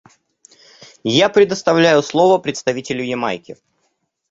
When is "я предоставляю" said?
1.03-2.01